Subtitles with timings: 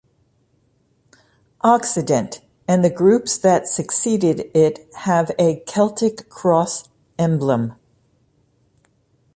[1.63, 6.89] "Occident" and the groups that succeeded it have a Celtic cross
[7.19, 7.75] emblem.